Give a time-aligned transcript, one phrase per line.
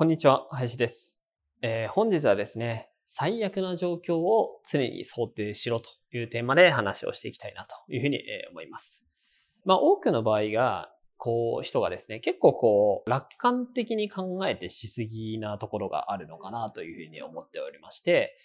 [0.00, 1.20] こんにちは林です、
[1.60, 9.04] えー本日はですね最悪な状況を常に想定しろというテーマで話をしていきたいなというふうに思います。
[9.66, 18.38] まあ多くの場合が、こう人がですね、結構こう楽観的に考えてしすぎなところがあるのかなというふうに思っておりまして、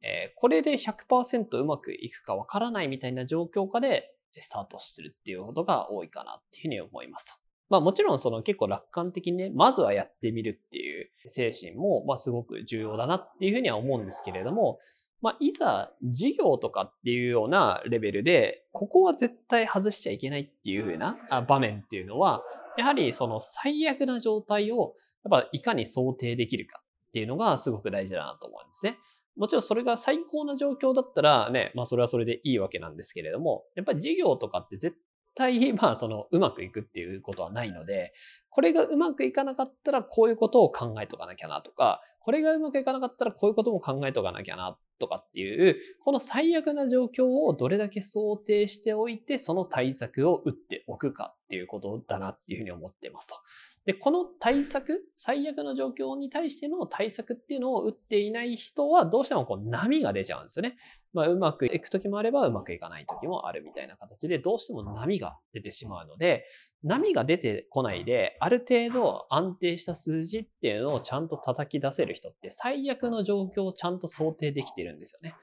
[0.00, 7.43] えこれで100%うまくいくかわからないみたいな状況下でスタートするっていうことが多いかなっていうふうに思いますと。
[7.74, 14.78] まあもちろんその結構楽観的にね、まずはやってみるっていう精神も、まあすごく重要だなっていうふうには思うんですけれども、
[15.20, 22.44] まあいざ事業とかっていうようなレベルで、ここは絶対外しちゃいけないっていうふうな場面っていうのは、
[22.78, 28.98] やはりその最悪な状態を、やっぱいかに想定できるかっていうのがすごく大事だなと思うんですね。
[29.36, 34.96] もちろんそれが最高な状況だったらね、まあそれはそれでいいわけなんですけれども、やっぱり事業とかって絶
[35.34, 38.12] 対、まあそのうまくいくっていうことはないので、
[38.50, 53.34] これがうまくいかなかったらこういうことを考えとかなきゃなとか、これがうまくいかなかったらこういうことも考えとかなきゃなとかっていう、この最悪な状況をどれだけ想定しておいて、その対策を打っておくかっていうことだなっていうふうに思ってますと。
[53.86, 60.76] で、この対策、最悪の状況に対しての対策っていうのを打っていない人は、どうしてもこう波が出ちゃうんですよね。
[61.12, 66.46] まあ、うまくいく時もあれば、うまくいかない時もあるみたいな形で、どうしても波が出てしまうので、
[66.82, 75.34] 波が出てこないで、ある程度安定した数字っていうのをちゃんと叩き出せる人って、最悪の状況をちゃんと想定できてるんですよね。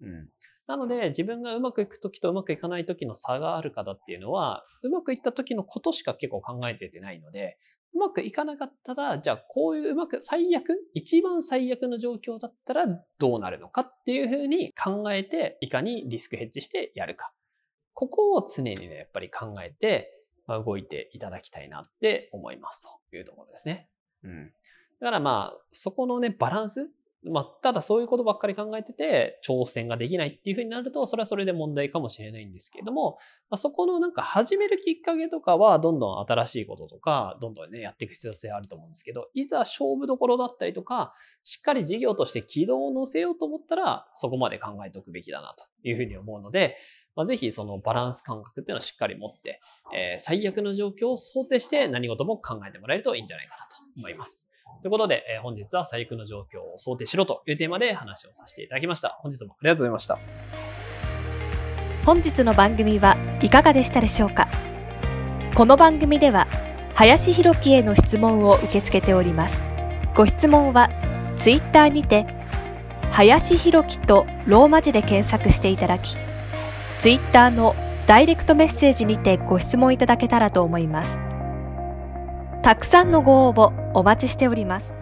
[0.00, 0.28] うん。
[0.66, 7.58] なので、自分がうまくいく時とうまくいかない時の差がある方っていうのは、うまくいった時のことしか結構考えててないので、
[7.94, 12.86] うまくいかなかったら、じゃあこういううまく、最悪、一番最悪の状況だったら
[13.18, 17.32] どうなるのかっていうふうに考えて、いかにリスクヘッジしてやるか。
[17.94, 20.12] ここを常にね、やっぱり考えて、
[20.46, 23.88] まあ、動いていただきたいなって思いますというところですね。
[24.22, 24.52] うん。
[25.00, 26.90] だからまあ、そこのね、バランス
[27.24, 33.18] まあ、ただそういうことばっかり考えてて、挑戦ができないっていうふうになると、それはそれで問題かもしれないんですけれども、
[33.50, 41.12] まあ、そこのなんか始めるきっかけとかは、どんどん新しいこととか、どんどんね、やっていく必要性あると思うんですけど、いざ勝負どころだったりとか、
[41.42, 46.76] しっかり事業として軌道を乗せようと思ったら、そこまで考えておくべきだなというふうに思うので、
[47.16, 49.60] まあ、ぜひそのバランス感覚っていうのをしっかり持って、
[49.92, 54.48] えー最悪の状況を想定して何事も考えてもらえるといいんじゃないかなと思います。
[54.82, 59.18] ということで、えー本日は最悪の状況を想定しろというテーマで話をさせていただきました。
[59.20, 60.18] 本日もありがとうございました。
[62.04, 64.48] 本日の番組はいかがでしたでしょうか？
[65.54, 66.46] この番組では
[66.94, 69.60] 林博樹への質問を受け付けております
[70.14, 70.88] ご質問は
[71.36, 72.26] ツイッターにて
[73.10, 76.16] 林博樹とローマ字で検索していただき
[77.00, 77.74] ツイッターの
[78.06, 81.18] ダイレクトメッセージにてご質問いただけたらと思います
[82.62, 84.97] たくさんのご応募お待ちしております。